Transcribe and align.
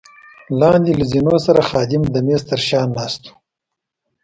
لاندې 0.59 0.91
له 0.99 1.05
زینو 1.11 1.35
سره 1.45 1.61
خادم 1.69 2.03
د 2.09 2.15
مېز 2.25 2.41
تر 2.49 2.59
شا 2.67 2.81
ناست 2.97 3.21
وو. 3.27 3.35